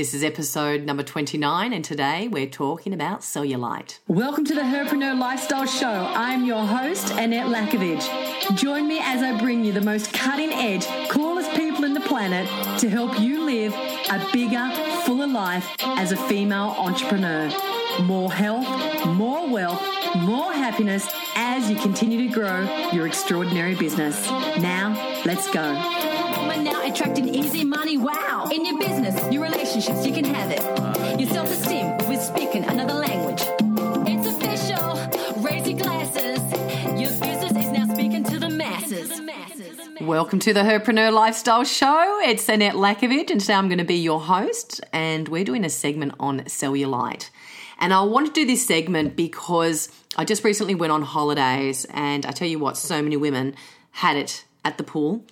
This 0.00 0.14
is 0.14 0.24
episode 0.24 0.84
number 0.84 1.02
29, 1.02 1.74
and 1.74 1.84
today 1.84 2.26
we're 2.26 2.46
talking 2.46 2.94
about 2.94 3.20
cellulite. 3.20 3.98
Welcome 4.08 4.46
to 4.46 4.54
the 4.54 4.62
Herpreneur 4.62 5.18
Lifestyle 5.18 5.66
Show. 5.66 5.86
I'm 5.86 6.46
your 6.46 6.64
host, 6.64 7.10
Annette 7.10 7.48
Lakovich. 7.48 8.56
Join 8.56 8.88
me 8.88 8.98
as 9.02 9.22
I 9.22 9.38
bring 9.38 9.62
you 9.62 9.74
the 9.74 9.82
most 9.82 10.10
cutting 10.14 10.54
edge, 10.54 10.86
coolest 11.10 11.50
people 11.50 11.84
in 11.84 11.92
the 11.92 12.00
planet 12.00 12.48
to 12.80 12.88
help 12.88 13.20
you 13.20 13.44
live 13.44 13.74
a 13.74 14.26
bigger, 14.32 14.70
fuller 15.04 15.26
life 15.26 15.68
as 15.82 16.12
a 16.12 16.16
female 16.16 16.74
entrepreneur. 16.78 17.50
More 18.00 18.32
health, 18.32 19.06
more 19.08 19.46
wealth, 19.50 19.82
more 20.16 20.54
happiness 20.54 21.06
as 21.36 21.68
you 21.68 21.76
continue 21.76 22.26
to 22.26 22.32
grow 22.32 22.90
your 22.92 23.06
extraordinary 23.06 23.74
business. 23.74 24.30
Now, 24.30 24.94
let's 25.26 25.50
go. 25.50 25.60
And 25.60 26.64
now 26.64 26.86
attracting 26.86 27.28
easy 27.28 27.64
money, 27.64 27.96
wow. 27.96 28.48
In 28.52 28.64
your 28.64 28.78
business, 28.78 29.32
your 29.32 29.44
relationships, 29.80 30.06
you 30.06 30.12
can 30.12 30.34
have 30.34 30.50
it. 30.50 31.20
Your 31.20 31.28
self 31.30 31.50
esteem 31.50 31.96
with 32.08 32.20
speaking 32.20 32.64
another 32.64 32.94
language. 32.94 33.42
It's 34.06 34.26
official. 34.26 35.42
Raise 35.42 35.68
your 35.68 35.78
glasses. 35.78 36.38
Your 37.00 37.10
business 37.10 37.52
is 37.52 37.72
now 37.72 37.86
speaking 37.94 38.24
to 38.24 38.38
the 38.38 38.50
masses. 38.50 39.20
Welcome 40.00 40.38
to 40.40 40.52
the 40.52 40.60
Herpreneur 40.60 41.12
Lifestyle 41.12 41.64
Show. 41.64 42.20
It's 42.22 42.48
Annette 42.48 42.74
Lakovich, 42.74 43.30
and 43.30 43.40
today 43.40 43.54
I'm 43.54 43.68
going 43.68 43.78
to 43.78 43.84
be 43.84 43.96
your 43.96 44.20
host, 44.20 44.80
and 44.92 45.28
we're 45.28 45.44
doing 45.44 45.64
a 45.64 45.70
segment 45.70 46.14
on 46.20 46.40
cellulite. 46.40 47.30
And 47.78 47.94
I 47.94 48.02
want 48.02 48.26
to 48.26 48.32
do 48.32 48.44
this 48.46 48.66
segment 48.66 49.16
because 49.16 49.88
I 50.16 50.24
just 50.24 50.44
recently 50.44 50.74
went 50.74 50.92
on 50.92 51.02
holidays, 51.02 51.86
and 51.90 52.26
I 52.26 52.32
tell 52.32 52.48
you 52.48 52.58
what, 52.58 52.76
so 52.76 53.02
many 53.02 53.16
women 53.16 53.54
had 53.92 54.16
it 54.16 54.44
at 54.64 54.76
the 54.78 54.84
pool. 54.84 55.24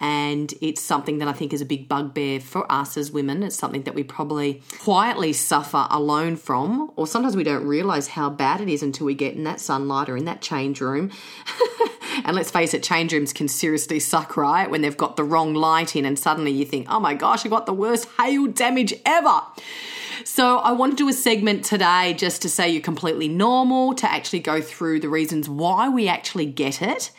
And 0.00 0.52
it's 0.62 0.80
something 0.80 1.18
that 1.18 1.28
I 1.28 1.32
think 1.32 1.52
is 1.52 1.60
a 1.60 1.66
big 1.66 1.86
bugbear 1.86 2.40
for 2.40 2.70
us 2.72 2.96
as 2.96 3.12
women. 3.12 3.42
It's 3.42 3.54
something 3.54 3.82
that 3.82 3.94
we 3.94 4.02
probably 4.02 4.62
quietly 4.78 5.34
suffer 5.34 5.86
alone 5.90 6.36
from, 6.36 6.90
or 6.96 7.06
sometimes 7.06 7.36
we 7.36 7.44
don't 7.44 7.66
realize 7.66 8.08
how 8.08 8.30
bad 8.30 8.62
it 8.62 8.68
is 8.70 8.82
until 8.82 9.04
we 9.04 9.14
get 9.14 9.34
in 9.34 9.44
that 9.44 9.60
sunlight 9.60 10.08
or 10.08 10.16
in 10.16 10.24
that 10.24 10.40
change 10.40 10.80
room. 10.80 11.10
and 12.24 12.34
let's 12.34 12.50
face 12.50 12.72
it, 12.72 12.82
change 12.82 13.12
rooms 13.12 13.34
can 13.34 13.46
seriously 13.46 14.00
suck, 14.00 14.38
right? 14.38 14.70
When 14.70 14.80
they've 14.80 14.96
got 14.96 15.16
the 15.16 15.24
wrong 15.24 15.52
light 15.52 15.94
in, 15.94 16.06
and 16.06 16.18
suddenly 16.18 16.50
you 16.50 16.64
think, 16.64 16.86
oh 16.90 17.00
my 17.00 17.12
gosh, 17.12 17.44
I 17.44 17.50
got 17.50 17.66
the 17.66 17.74
worst 17.74 18.08
hail 18.18 18.46
damage 18.46 18.94
ever. 19.04 19.42
So, 20.24 20.58
I 20.58 20.72
want 20.72 20.92
to 20.92 20.96
do 20.96 21.08
a 21.08 21.14
segment 21.14 21.64
today 21.64 22.14
just 22.14 22.42
to 22.42 22.48
say 22.48 22.68
you're 22.68 22.82
completely 22.82 23.26
normal, 23.26 23.94
to 23.94 24.10
actually 24.10 24.40
go 24.40 24.60
through 24.60 25.00
the 25.00 25.08
reasons 25.08 25.48
why 25.48 25.88
we 25.88 26.08
actually 26.08 26.46
get 26.46 26.82
it, 26.82 27.10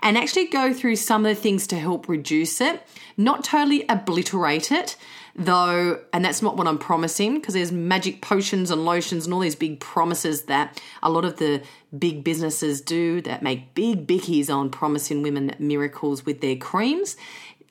and 0.00 0.16
actually 0.16 0.46
go 0.46 0.72
through 0.72 0.96
some 0.96 1.24
of 1.24 1.34
the 1.34 1.40
things 1.40 1.66
to 1.68 1.76
help 1.78 2.08
reduce 2.08 2.60
it, 2.60 2.82
not 3.16 3.44
totally 3.44 3.84
obliterate 3.88 4.70
it. 4.72 4.96
Though, 5.38 6.00
and 6.14 6.24
that's 6.24 6.40
not 6.40 6.56
what 6.56 6.66
I'm 6.66 6.78
promising 6.78 7.34
because 7.34 7.52
there's 7.52 7.70
magic 7.70 8.22
potions 8.22 8.70
and 8.70 8.86
lotions 8.86 9.26
and 9.26 9.34
all 9.34 9.40
these 9.40 9.54
big 9.54 9.80
promises 9.80 10.44
that 10.44 10.80
a 11.02 11.10
lot 11.10 11.26
of 11.26 11.36
the 11.36 11.62
big 11.98 12.24
businesses 12.24 12.80
do 12.80 13.20
that 13.20 13.42
make 13.42 13.74
big 13.74 14.06
bickies 14.06 14.48
on 14.48 14.70
promising 14.70 15.22
women 15.22 15.54
miracles 15.58 16.24
with 16.24 16.40
their 16.40 16.56
creams. 16.56 17.18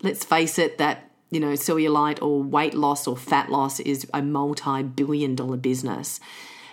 Let's 0.03 0.23
face 0.23 0.59
it, 0.59 0.77
that 0.77 1.09
you 1.31 1.39
know, 1.39 1.53
cellulite 1.53 2.21
or 2.21 2.41
weight 2.43 2.75
loss 2.75 3.07
or 3.07 3.17
fat 3.17 3.49
loss 3.49 3.79
is 3.79 4.07
a 4.13 4.21
multi 4.21 4.83
billion 4.83 5.35
dollar 5.35 5.57
business. 5.57 6.19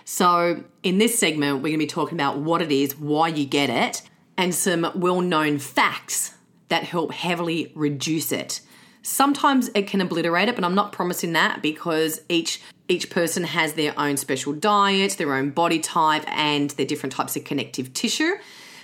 So, 0.05 0.63
in 0.83 0.97
this 0.97 1.17
segment, 1.17 1.57
we're 1.57 1.69
going 1.69 1.73
to 1.73 1.85
be 1.85 1.87
talking 1.87 2.17
about 2.17 2.37
what 2.37 2.61
it 2.61 2.71
is, 2.71 2.97
why 2.97 3.29
you 3.29 3.45
get 3.45 3.69
it, 3.69 4.01
and 4.37 4.53
some 4.53 4.91
well 4.95 5.21
known 5.21 5.59
facts 5.59 6.35
that 6.69 6.83
help 6.83 7.11
heavily 7.11 7.71
reduce 7.75 8.31
it. 8.31 8.61
Sometimes 9.01 9.69
it 9.75 9.85
can 9.87 9.99
obliterate 9.99 10.47
it, 10.47 10.55
but 10.55 10.63
I'm 10.63 10.75
not 10.75 10.93
promising 10.93 11.33
that 11.33 11.61
because 11.61 12.21
each 12.29 12.61
each 12.87 13.09
person 13.09 13.43
has 13.43 13.73
their 13.73 13.97
own 13.97 14.17
special 14.17 14.53
diet, 14.53 15.13
their 15.13 15.35
own 15.35 15.51
body 15.51 15.79
type, 15.79 16.23
and 16.27 16.69
their 16.71 16.85
different 16.85 17.13
types 17.13 17.35
of 17.35 17.43
connective 17.43 17.93
tissue. 17.93 18.33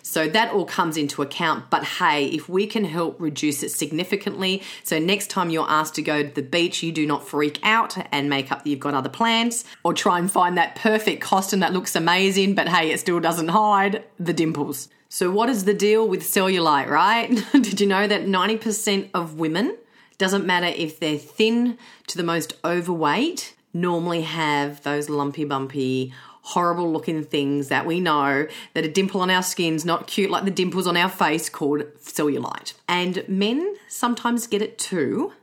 So 0.01 0.27
that 0.29 0.53
all 0.53 0.65
comes 0.65 0.97
into 0.97 1.21
account. 1.21 1.69
But 1.69 1.83
hey, 1.83 2.27
if 2.27 2.47
we 2.47 2.65
can 2.65 2.85
help 2.85 3.19
reduce 3.19 3.63
it 3.63 3.69
significantly, 3.69 4.63
so 4.83 4.97
next 4.97 5.29
time 5.29 5.49
you're 5.49 5.69
asked 5.69 5.95
to 5.95 6.01
go 6.01 6.23
to 6.23 6.29
the 6.29 6.41
beach, 6.41 6.81
you 6.81 6.91
do 6.91 7.05
not 7.05 7.27
freak 7.27 7.59
out 7.63 7.97
and 8.11 8.29
make 8.29 8.51
up 8.51 8.63
that 8.63 8.69
you've 8.69 8.79
got 8.79 8.93
other 8.93 9.09
plans 9.09 9.65
or 9.83 9.93
try 9.93 10.17
and 10.17 10.31
find 10.31 10.57
that 10.57 10.75
perfect 10.75 11.21
costume 11.21 11.59
that 11.59 11.73
looks 11.73 11.95
amazing, 11.95 12.55
but 12.55 12.67
hey, 12.69 12.91
it 12.91 12.99
still 12.99 13.19
doesn't 13.19 13.49
hide 13.49 14.03
the 14.19 14.33
dimples. 14.33 14.89
So, 15.11 15.31
what 15.31 15.49
is 15.49 15.65
the 15.65 15.73
deal 15.73 16.07
with 16.07 16.21
cellulite, 16.21 16.87
right? 16.87 17.29
Did 17.51 17.81
you 17.81 17.87
know 17.87 18.05
that 18.05 18.27
90% 18.27 19.09
of 19.11 19.39
women, 19.39 19.75
doesn't 20.19 20.45
matter 20.45 20.67
if 20.67 20.99
they're 20.99 21.17
thin 21.17 21.79
to 22.05 22.15
the 22.15 22.23
most 22.23 22.53
overweight, 22.63 23.55
normally 23.73 24.21
have 24.21 24.83
those 24.83 25.09
lumpy, 25.09 25.45
bumpy, 25.45 26.13
horrible 26.41 26.91
looking 26.91 27.23
things 27.23 27.69
that 27.69 27.87
we 27.87 27.99
know 27.99 28.47
that 28.75 28.85
a 28.85 28.91
dimple 28.91 29.21
on 29.21 29.31
our 29.31 29.41
skin's 29.41 29.83
not 29.83 30.05
cute 30.05 30.29
like 30.29 30.45
the 30.45 30.51
dimples 30.51 30.85
on 30.85 30.95
our 30.95 31.09
face 31.09 31.49
called 31.49 31.81
cellulite. 31.99 32.73
And 32.87 33.27
men 33.27 33.77
sometimes 33.87 34.45
get 34.45 34.61
it 34.61 34.77
too, 34.77 35.33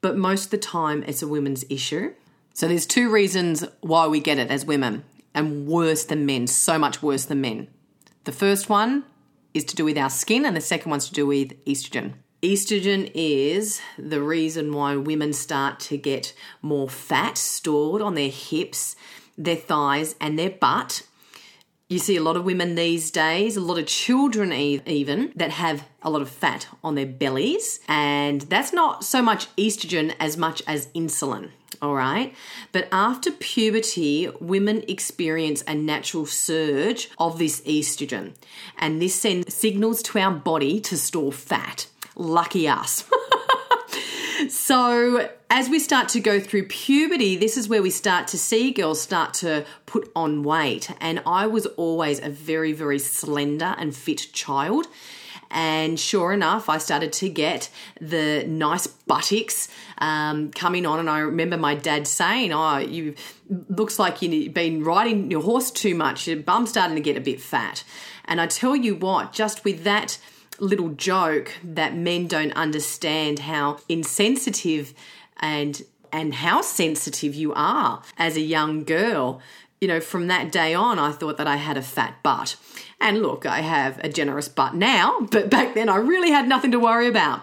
but 0.00 0.16
most 0.16 0.46
of 0.46 0.50
the 0.50 0.58
time 0.58 1.04
it's 1.06 1.22
a 1.22 1.28
women's 1.28 1.64
issue. 1.70 2.12
So 2.54 2.66
there's 2.66 2.86
two 2.86 3.08
reasons 3.08 3.64
why 3.82 4.08
we 4.08 4.18
get 4.18 4.38
it 4.38 4.50
as 4.50 4.64
women, 4.64 5.04
and 5.32 5.68
worse 5.68 6.04
than 6.04 6.26
men, 6.26 6.48
so 6.48 6.76
much 6.76 7.02
worse 7.02 7.26
than 7.26 7.40
men. 7.40 7.68
The 8.26 8.32
first 8.32 8.68
one 8.68 9.04
is 9.54 9.64
to 9.64 9.76
do 9.76 9.84
with 9.84 9.96
our 9.96 10.10
skin, 10.10 10.44
and 10.44 10.54
the 10.54 10.60
second 10.60 10.90
one's 10.90 11.08
to 11.08 11.14
do 11.14 11.26
with 11.26 11.64
estrogen. 11.64 12.14
Estrogen 12.42 13.10
is 13.14 13.80
the 13.98 14.20
reason 14.20 14.72
why 14.72 14.94
women 14.96 15.32
start 15.32 15.80
to 15.80 15.96
get 15.96 16.34
more 16.60 16.88
fat 16.88 17.38
stored 17.38 18.02
on 18.02 18.14
their 18.14 18.28
hips 18.28 18.94
their 19.36 19.56
thighs, 19.56 20.14
and 20.20 20.38
their 20.38 20.50
butt. 20.50 21.02
You 21.88 21.98
see 21.98 22.16
a 22.16 22.22
lot 22.22 22.36
of 22.36 22.44
women 22.44 22.74
these 22.74 23.10
days, 23.10 23.56
a 23.56 23.60
lot 23.60 23.78
of 23.78 23.86
children 23.86 24.52
even, 24.52 25.32
that 25.36 25.50
have 25.50 25.86
a 26.02 26.10
lot 26.10 26.22
of 26.22 26.28
fat 26.28 26.66
on 26.82 26.96
their 26.96 27.06
bellies. 27.06 27.78
And 27.86 28.40
that's 28.42 28.72
not 28.72 29.04
so 29.04 29.22
much 29.22 29.54
estrogen 29.56 30.14
as 30.18 30.36
much 30.36 30.62
as 30.66 30.88
insulin. 30.88 31.50
All 31.82 31.94
right. 31.94 32.34
But 32.72 32.88
after 32.92 33.30
puberty, 33.30 34.28
women 34.40 34.84
experience 34.88 35.62
a 35.66 35.74
natural 35.74 36.26
surge 36.26 37.10
of 37.18 37.38
this 37.38 37.60
estrogen. 37.62 38.34
And 38.78 39.00
this 39.00 39.14
sends 39.14 39.54
signals 39.54 40.02
to 40.04 40.18
our 40.18 40.32
body 40.32 40.80
to 40.80 40.96
store 40.96 41.32
fat. 41.32 41.86
Lucky 42.14 42.68
us. 42.68 43.04
So, 44.48 45.30
as 45.48 45.70
we 45.70 45.78
start 45.78 46.10
to 46.10 46.20
go 46.20 46.38
through 46.38 46.68
puberty, 46.68 47.36
this 47.36 47.56
is 47.56 47.68
where 47.68 47.82
we 47.82 47.90
start 47.90 48.28
to 48.28 48.38
see 48.38 48.70
girls 48.70 49.00
start 49.00 49.32
to 49.34 49.64
put 49.86 50.10
on 50.14 50.42
weight. 50.42 50.90
And 51.00 51.22
I 51.24 51.46
was 51.46 51.66
always 51.66 52.20
a 52.20 52.28
very, 52.28 52.72
very 52.72 52.98
slender 52.98 53.74
and 53.78 53.96
fit 53.96 54.28
child. 54.32 54.88
And 55.50 55.98
sure 55.98 56.32
enough, 56.32 56.68
I 56.68 56.78
started 56.78 57.12
to 57.14 57.28
get 57.28 57.70
the 58.00 58.44
nice 58.46 58.86
buttocks 58.86 59.68
um, 59.98 60.50
coming 60.50 60.86
on. 60.86 60.98
And 60.98 61.08
I 61.08 61.20
remember 61.20 61.56
my 61.56 61.74
dad 61.74 62.06
saying, 62.06 62.52
Oh, 62.52 62.78
you 62.78 63.14
looks 63.68 63.98
like 63.98 64.22
you've 64.22 64.54
been 64.54 64.84
riding 64.84 65.30
your 65.30 65.42
horse 65.42 65.70
too 65.70 65.94
much. 65.94 66.26
Your 66.26 66.38
bum's 66.38 66.70
starting 66.70 66.96
to 66.96 67.02
get 67.02 67.16
a 67.16 67.20
bit 67.20 67.40
fat. 67.40 67.84
And 68.24 68.40
I 68.40 68.46
tell 68.46 68.74
you 68.74 68.94
what, 68.96 69.32
just 69.32 69.64
with 69.64 69.84
that 69.84 70.18
little 70.58 70.90
joke 70.90 71.52
that 71.62 71.94
men 71.94 72.26
don't 72.26 72.52
understand 72.52 73.40
how 73.40 73.78
insensitive 73.88 74.94
and 75.38 75.82
and 76.12 76.34
how 76.34 76.62
sensitive 76.62 77.34
you 77.34 77.52
are 77.54 78.02
as 78.16 78.36
a 78.36 78.40
young 78.40 78.84
girl. 78.84 79.40
You 79.80 79.88
know, 79.88 80.00
from 80.00 80.28
that 80.28 80.50
day 80.50 80.74
on, 80.74 80.98
I 80.98 81.12
thought 81.12 81.36
that 81.36 81.46
I 81.46 81.56
had 81.56 81.76
a 81.76 81.82
fat 81.82 82.22
butt. 82.22 82.56
And 83.00 83.22
look, 83.22 83.44
I 83.44 83.60
have 83.60 83.98
a 83.98 84.08
generous 84.08 84.48
butt 84.48 84.74
now, 84.74 85.20
but 85.30 85.50
back 85.50 85.74
then 85.74 85.88
I 85.88 85.96
really 85.96 86.30
had 86.30 86.48
nothing 86.48 86.70
to 86.72 86.80
worry 86.80 87.08
about. 87.08 87.42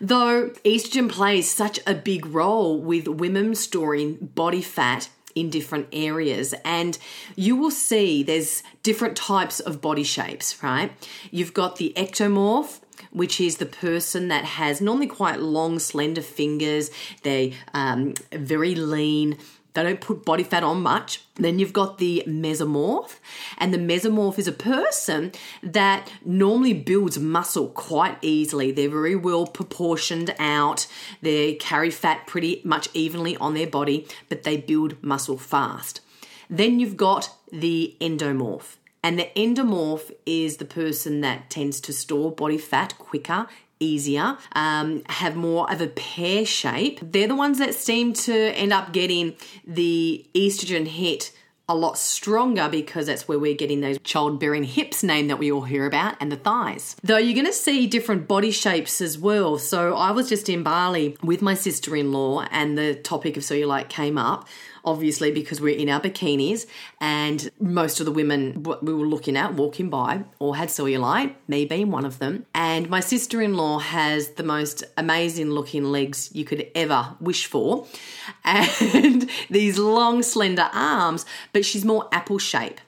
Though 0.00 0.50
estrogen 0.64 1.10
plays 1.10 1.50
such 1.50 1.80
a 1.86 1.94
big 1.94 2.26
role 2.26 2.78
with 2.80 3.08
women 3.08 3.54
storing 3.54 4.16
body 4.34 4.62
fat 4.62 5.08
in 5.36 5.50
different 5.50 5.86
areas. 5.92 6.54
And 6.64 6.98
you 7.36 7.54
will 7.54 7.70
see 7.70 8.22
there's 8.22 8.62
different 8.82 9.16
types 9.16 9.60
of 9.60 9.80
body 9.80 10.02
shapes, 10.02 10.62
right? 10.62 10.90
You've 11.30 11.54
got 11.54 11.76
the 11.76 11.92
ectomorph, 11.96 12.80
which 13.12 13.40
is 13.40 13.58
the 13.58 13.66
person 13.66 14.28
that 14.28 14.44
has 14.44 14.80
normally 14.80 15.06
quite 15.06 15.40
long, 15.40 15.78
slender 15.78 16.22
fingers. 16.22 16.90
They 17.22 17.54
um, 17.74 18.14
very 18.32 18.74
lean. 18.74 19.38
They 19.76 19.82
don't 19.82 20.00
put 20.00 20.24
body 20.24 20.42
fat 20.42 20.62
on 20.62 20.80
much. 20.80 21.20
Then 21.34 21.58
you've 21.58 21.74
got 21.74 21.98
the 21.98 22.24
mesomorph, 22.26 23.16
and 23.58 23.74
the 23.74 23.78
mesomorph 23.78 24.38
is 24.38 24.48
a 24.48 24.52
person 24.52 25.32
that 25.62 26.10
normally 26.24 26.72
builds 26.72 27.18
muscle 27.18 27.68
quite 27.68 28.16
easily. 28.22 28.72
They're 28.72 28.88
very 28.88 29.14
well 29.14 29.46
proportioned 29.46 30.34
out, 30.38 30.86
they 31.20 31.54
carry 31.56 31.90
fat 31.90 32.26
pretty 32.26 32.62
much 32.64 32.88
evenly 32.94 33.36
on 33.36 33.52
their 33.52 33.66
body, 33.66 34.08
but 34.30 34.44
they 34.44 34.56
build 34.56 35.02
muscle 35.04 35.36
fast. 35.36 36.00
Then 36.48 36.80
you've 36.80 36.96
got 36.96 37.30
the 37.52 37.96
endomorph. 38.00 38.76
And 39.02 39.18
the 39.18 39.30
endomorph 39.36 40.10
is 40.24 40.56
the 40.56 40.64
person 40.64 41.20
that 41.20 41.50
tends 41.50 41.80
to 41.82 41.92
store 41.92 42.32
body 42.32 42.58
fat 42.58 42.96
quicker, 42.98 43.46
easier, 43.80 44.36
um, 44.52 45.02
have 45.08 45.36
more 45.36 45.70
of 45.70 45.80
a 45.80 45.88
pear 45.88 46.44
shape. 46.46 47.00
They're 47.02 47.28
the 47.28 47.36
ones 47.36 47.58
that 47.58 47.74
seem 47.74 48.12
to 48.14 48.34
end 48.34 48.72
up 48.72 48.92
getting 48.92 49.34
the 49.66 50.26
estrogen 50.34 50.86
hit 50.86 51.32
a 51.68 51.74
lot 51.74 51.98
stronger 51.98 52.68
because 52.68 53.06
that's 53.06 53.26
where 53.26 53.38
we're 53.38 53.56
getting 53.56 53.80
those 53.80 53.98
childbearing 54.04 54.62
hips 54.62 55.02
name 55.02 55.26
that 55.26 55.38
we 55.38 55.50
all 55.50 55.62
hear 55.62 55.84
about 55.84 56.16
and 56.20 56.30
the 56.30 56.36
thighs. 56.36 56.94
Though 57.02 57.16
you're 57.16 57.34
going 57.34 57.46
to 57.46 57.52
see 57.52 57.88
different 57.88 58.28
body 58.28 58.52
shapes 58.52 59.00
as 59.00 59.18
well. 59.18 59.58
So 59.58 59.96
I 59.96 60.12
was 60.12 60.28
just 60.28 60.48
in 60.48 60.62
Bali 60.62 61.16
with 61.22 61.42
my 61.42 61.54
sister-in-law 61.54 62.46
and 62.52 62.78
the 62.78 62.94
topic 62.94 63.36
of 63.36 63.42
cellulite 63.42 63.88
came 63.88 64.16
up 64.16 64.46
obviously 64.86 65.30
because 65.32 65.60
we're 65.60 65.76
in 65.76 65.90
our 65.90 66.00
bikinis 66.00 66.66
and 67.00 67.50
most 67.60 68.00
of 68.00 68.06
the 68.06 68.12
women 68.12 68.62
we 68.82 68.94
were 68.94 69.06
looking 69.06 69.36
at 69.36 69.54
walking 69.54 69.90
by 69.90 70.24
all 70.38 70.54
had 70.54 70.68
cellulite, 70.68 71.34
me 71.48 71.64
being 71.64 71.90
one 71.90 72.06
of 72.06 72.18
them. 72.18 72.46
And 72.54 72.88
my 72.88 73.00
sister 73.00 73.42
in 73.42 73.56
law 73.56 73.80
has 73.80 74.30
the 74.30 74.44
most 74.44 74.84
amazing 74.96 75.50
looking 75.50 75.84
legs 75.84 76.30
you 76.32 76.44
could 76.44 76.70
ever 76.74 77.16
wish 77.20 77.46
for 77.46 77.86
and 78.44 79.28
these 79.50 79.78
long, 79.78 80.22
slender 80.22 80.70
arms, 80.72 81.26
but 81.52 81.64
she's 81.64 81.84
more 81.84 82.08
apple 82.12 82.38
shape 82.38 82.80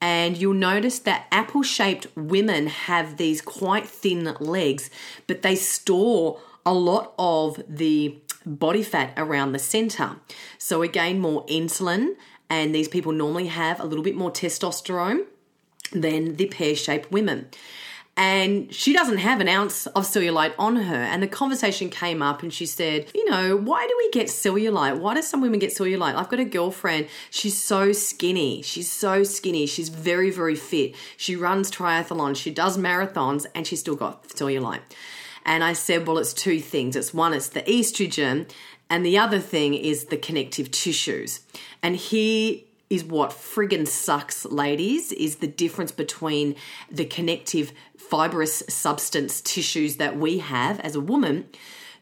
and 0.00 0.36
you'll 0.36 0.54
notice 0.54 1.00
that 1.00 1.26
apple 1.32 1.62
shaped 1.62 2.06
women 2.16 2.68
have 2.68 3.16
these 3.16 3.40
quite 3.40 3.88
thin 3.88 4.24
legs, 4.40 4.90
but 5.26 5.42
they 5.42 5.56
store 5.56 6.40
a 6.64 6.72
lot 6.72 7.14
of 7.18 7.60
the 7.68 8.16
body 8.46 8.82
fat 8.82 9.12
around 9.16 9.52
the 9.52 9.58
center. 9.58 10.16
So, 10.58 10.82
again, 10.82 11.20
more 11.20 11.44
insulin, 11.46 12.14
and 12.50 12.74
these 12.74 12.88
people 12.88 13.12
normally 13.12 13.46
have 13.46 13.80
a 13.80 13.84
little 13.84 14.04
bit 14.04 14.16
more 14.16 14.30
testosterone 14.30 15.26
than 15.92 16.36
the 16.36 16.46
pear 16.46 16.74
shaped 16.74 17.10
women. 17.10 17.48
And 18.18 18.74
she 18.74 18.92
doesn't 18.92 19.18
have 19.18 19.40
an 19.40 19.46
ounce 19.46 19.86
of 19.86 20.02
cellulite 20.02 20.52
on 20.58 20.74
her. 20.74 20.96
And 20.96 21.22
the 21.22 21.28
conversation 21.28 21.88
came 21.88 22.20
up, 22.20 22.42
and 22.42 22.52
she 22.52 22.66
said, 22.66 23.06
You 23.14 23.30
know, 23.30 23.56
why 23.56 23.86
do 23.86 23.94
we 23.96 24.10
get 24.10 24.26
cellulite? 24.26 24.98
Why 24.98 25.14
do 25.14 25.22
some 25.22 25.40
women 25.40 25.60
get 25.60 25.70
cellulite? 25.70 26.16
I've 26.16 26.28
got 26.28 26.40
a 26.40 26.44
girlfriend, 26.44 27.06
she's 27.30 27.56
so 27.56 27.92
skinny. 27.92 28.60
She's 28.62 28.90
so 28.90 29.22
skinny. 29.22 29.66
She's 29.66 29.88
very, 29.88 30.32
very 30.32 30.56
fit. 30.56 30.96
She 31.16 31.36
runs 31.36 31.70
triathlons, 31.70 32.36
she 32.36 32.50
does 32.50 32.76
marathons, 32.76 33.46
and 33.54 33.64
she's 33.64 33.78
still 33.78 33.94
got 33.94 34.26
cellulite. 34.28 34.80
And 35.48 35.64
I 35.64 35.72
said, 35.72 36.06
well, 36.06 36.18
it's 36.18 36.34
two 36.34 36.60
things. 36.60 36.94
It's 36.94 37.14
one, 37.14 37.32
it's 37.32 37.48
the 37.48 37.62
estrogen, 37.62 38.50
and 38.90 39.04
the 39.04 39.16
other 39.16 39.38
thing 39.38 39.72
is 39.72 40.04
the 40.04 40.18
connective 40.18 40.70
tissues. 40.70 41.40
And 41.82 41.96
here 41.96 42.58
is 42.90 43.02
what 43.02 43.30
friggin' 43.30 43.88
sucks, 43.88 44.44
ladies, 44.44 45.10
is 45.10 45.36
the 45.36 45.46
difference 45.46 45.90
between 45.90 46.54
the 46.90 47.06
connective 47.06 47.72
fibrous 47.96 48.62
substance 48.68 49.40
tissues 49.40 49.96
that 49.96 50.18
we 50.18 50.38
have 50.38 50.80
as 50.80 50.94
a 50.94 51.00
woman 51.00 51.48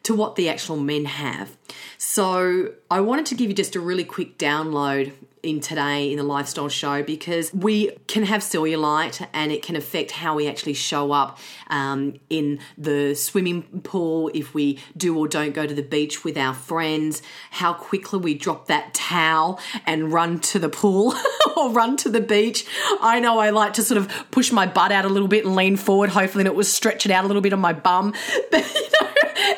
to 0.03 0.13
what 0.13 0.35
the 0.35 0.49
actual 0.49 0.77
men 0.77 1.05
have. 1.05 1.55
So 1.97 2.73
I 2.91 3.01
wanted 3.01 3.25
to 3.27 3.35
give 3.35 3.49
you 3.49 3.55
just 3.55 3.75
a 3.75 3.79
really 3.79 4.03
quick 4.03 4.37
download 4.37 5.13
in 5.43 5.59
today 5.61 6.11
in 6.11 6.17
the 6.17 6.23
lifestyle 6.23 6.67
show 6.67 7.01
because 7.03 7.53
we 7.53 7.91
can 8.07 8.23
have 8.23 8.41
cellulite 8.41 9.25
and 9.33 9.51
it 9.51 9.61
can 9.61 9.75
affect 9.75 10.11
how 10.11 10.35
we 10.35 10.47
actually 10.47 10.73
show 10.73 11.11
up 11.11 11.37
um, 11.67 12.15
in 12.29 12.59
the 12.77 13.15
swimming 13.15 13.63
pool 13.81 14.29
if 14.33 14.53
we 14.53 14.79
do 14.95 15.17
or 15.17 15.27
don't 15.27 15.53
go 15.53 15.65
to 15.65 15.73
the 15.73 15.83
beach 15.83 16.23
with 16.23 16.37
our 16.37 16.53
friends, 16.53 17.21
how 17.51 17.73
quickly 17.73 18.19
we 18.19 18.33
drop 18.33 18.67
that 18.67 18.93
towel 18.93 19.59
and 19.85 20.11
run 20.11 20.39
to 20.39 20.59
the 20.59 20.69
pool 20.69 21.13
or 21.57 21.71
run 21.71 21.95
to 21.97 22.09
the 22.09 22.21
beach. 22.21 22.65
I 22.99 23.19
know 23.19 23.39
I 23.39 23.51
like 23.51 23.73
to 23.73 23.83
sort 23.83 23.97
of 23.97 24.31
push 24.31 24.51
my 24.51 24.65
butt 24.65 24.91
out 24.91 25.05
a 25.05 25.09
little 25.09 25.27
bit 25.27 25.45
and 25.45 25.55
lean 25.55 25.77
forward, 25.77 26.09
hopefully, 26.09 26.41
and 26.41 26.47
it 26.47 26.55
was 26.55 26.71
stretch 26.71 27.05
it 27.05 27.11
out 27.11 27.23
a 27.23 27.27
little 27.27 27.41
bit 27.41 27.53
on 27.53 27.59
my 27.59 27.73
bum. 27.73 28.13
But 28.49 28.73
you 28.73 28.81
know, 29.01 29.06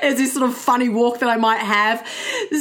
as 0.02 0.18
this 0.18 0.34
sort 0.34 0.50
of 0.50 0.56
funny 0.56 0.90
walk 0.90 1.20
that 1.20 1.30
I 1.30 1.38
might 1.38 1.60
have. 1.60 2.06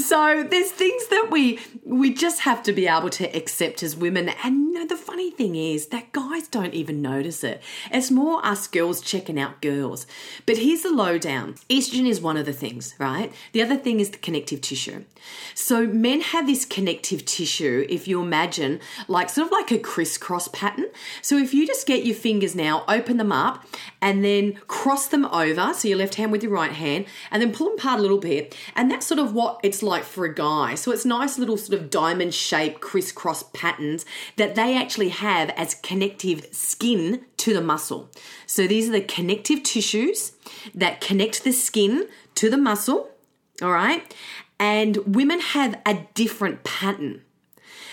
So 0.02 0.46
there's 0.48 0.70
things 0.70 1.06
that 1.08 1.28
we 1.30 1.58
we 1.84 2.12
just 2.12 2.40
have 2.40 2.62
to 2.64 2.72
be 2.72 2.86
able 2.86 3.10
to 3.10 3.24
accept 3.36 3.82
as 3.82 3.96
women. 3.96 4.30
And 4.44 4.68
you 4.68 4.72
know, 4.74 4.86
the 4.86 4.96
funny 4.96 5.30
thing 5.30 5.56
is 5.56 5.86
that 5.88 6.12
guys 6.12 6.46
don't 6.48 6.74
even 6.74 7.00
notice 7.00 7.42
it. 7.42 7.62
It's 7.90 8.10
more 8.10 8.44
us 8.44 8.66
girls 8.66 9.00
checking 9.00 9.40
out 9.40 9.62
girls. 9.62 10.06
But 10.46 10.58
here's 10.58 10.82
the 10.82 10.92
lowdown. 10.92 11.54
Estrogen 11.70 12.06
is 12.06 12.20
one 12.20 12.36
of 12.36 12.46
the 12.46 12.52
things, 12.52 12.94
right? 12.98 13.32
The 13.52 13.62
other 13.62 13.76
thing 13.76 14.00
is 14.00 14.10
the 14.10 14.18
connective 14.18 14.60
tissue. 14.60 15.04
So 15.54 15.86
men 15.86 16.20
have 16.20 16.46
this 16.46 16.64
connective 16.64 17.24
tissue, 17.24 17.86
if 17.88 18.06
you 18.06 18.20
imagine, 18.20 18.80
like 19.08 19.30
sort 19.30 19.46
of 19.46 19.52
like 19.52 19.70
a 19.70 19.78
crisscross 19.78 20.48
pattern. 20.48 20.86
So 21.22 21.36
if 21.38 21.54
you 21.54 21.66
just 21.66 21.86
get 21.86 22.04
your 22.04 22.14
fingers 22.14 22.54
now, 22.54 22.84
open 22.88 23.16
them 23.16 23.32
up, 23.32 23.64
and 24.00 24.24
then 24.24 24.54
cross 24.66 25.06
them 25.06 25.24
over, 25.26 25.74
so 25.74 25.88
your 25.88 25.98
left 25.98 26.16
hand 26.16 26.32
with 26.32 26.42
your 26.42 26.52
right 26.52 26.72
hand, 26.72 27.06
and 27.30 27.42
then 27.42 27.52
pull 27.52 27.68
them 27.68 27.78
apart 27.78 27.98
a 27.98 28.02
little 28.02 28.18
bit. 28.18 28.56
And 28.74 28.90
that's 28.90 29.06
sort 29.06 29.18
of 29.20 29.32
what 29.32 29.60
it's 29.62 29.82
like 29.82 30.04
for 30.04 30.24
a 30.24 30.34
guy. 30.34 30.74
So 30.74 30.92
it's 30.92 31.04
nice 31.04 31.38
little 31.38 31.56
sort 31.56 31.80
of 31.80 31.90
diamond 31.90 32.34
shaped 32.34 32.80
crisscross 32.80 33.44
patterns 33.52 34.04
that 34.36 34.54
they 34.54 34.76
actually 34.76 35.10
have 35.10 35.50
as 35.50 35.74
connective 35.74 36.46
skin 36.52 37.24
to 37.38 37.54
the 37.54 37.60
muscle. 37.60 38.10
So 38.46 38.66
these 38.66 38.88
are 38.88 38.92
the 38.92 39.00
connective 39.00 39.62
tissues 39.62 40.32
that 40.74 41.00
connect 41.00 41.44
the 41.44 41.52
skin 41.52 42.08
to 42.36 42.50
the 42.50 42.56
muscle. 42.56 43.10
All 43.62 43.72
right. 43.72 44.14
And 44.60 44.96
women 44.98 45.40
have 45.40 45.80
a 45.86 46.06
different 46.14 46.64
pattern. 46.64 47.22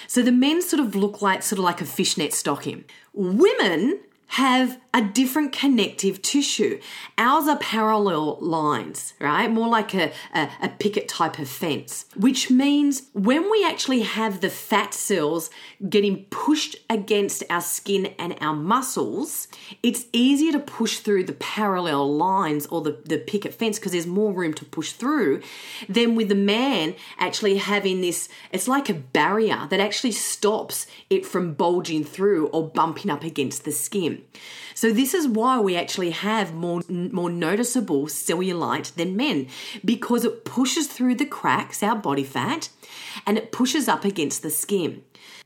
So 0.07 0.21
the 0.21 0.31
men 0.31 0.61
sort 0.61 0.79
of 0.79 0.95
look 0.95 1.21
like 1.21 1.43
sort 1.43 1.59
of 1.59 1.65
like 1.65 1.81
a 1.81 1.85
fishnet 1.85 2.33
stocking. 2.33 2.85
Women 3.13 3.99
have 4.27 4.79
a 4.95 5.01
different 5.01 5.51
connective 5.51 6.21
tissue. 6.21 6.79
Ours 7.17 7.49
are 7.49 7.57
parallel 7.57 8.37
lines, 8.39 9.13
right? 9.19 9.51
More 9.51 9.67
like 9.67 9.93
a, 9.93 10.13
a, 10.33 10.49
a, 10.61 10.69
picket 10.69 11.09
type 11.09 11.37
of 11.37 11.49
fence, 11.49 12.05
which 12.15 12.49
means 12.49 13.09
when 13.11 13.51
we 13.51 13.65
actually 13.65 14.03
have 14.03 14.39
the 14.39 14.49
fat 14.49 14.93
cells 14.93 15.49
getting 15.89 16.23
pushed 16.25 16.77
against 16.89 17.43
our 17.49 17.59
skin 17.59 18.05
and 18.17 18.37
our 18.39 18.55
muscles, 18.55 19.49
it's 19.83 20.05
easier 20.13 20.53
to 20.53 20.59
push 20.59 20.99
through 20.99 21.25
the 21.25 21.33
parallel 21.33 22.15
lines 22.15 22.65
or 22.67 22.79
the, 22.81 22.97
the 23.03 23.17
picket 23.17 23.53
fence 23.53 23.77
because 23.77 23.91
there's 23.91 24.07
more 24.07 24.31
room 24.31 24.53
to 24.53 24.63
push 24.63 24.93
through 24.93 25.41
than 25.89 26.15
with 26.15 26.29
the 26.29 26.35
man 26.35 26.95
actually 27.19 27.57
having 27.57 27.99
this, 27.99 28.29
it's 28.53 28.69
like 28.69 28.87
a 28.87 28.93
barrier 28.93 29.67
that 29.69 29.81
actually 29.81 30.13
stops 30.13 30.87
it 31.09 31.25
from 31.25 31.53
bulging 31.53 32.05
through 32.05 32.47
or 32.47 32.69
bumping 32.69 33.11
up 33.11 33.25
against 33.25 33.65
the 33.65 33.73
skin. 33.73 34.23
So 34.75 34.91
this 34.91 35.13
is 35.13 35.27
why 35.27 35.59
we 35.59 35.75
actually 35.75 36.11
have 36.11 36.53
more 36.53 36.81
more 36.89 37.29
noticeable 37.29 38.07
cellulite 38.07 38.93
than 38.95 39.15
men 39.15 39.47
because 39.83 40.25
it 40.25 40.45
pushes 40.45 40.87
through 40.87 41.15
the 41.15 41.25
cracks 41.25 41.81
our 41.81 41.95
body 41.95 42.25
fat 42.25 42.69
and 43.25 43.37
it 43.37 43.51
pushes 43.51 43.87
up 43.87 44.05
against 44.05 44.43
the 44.43 44.49
skin. 44.51 45.01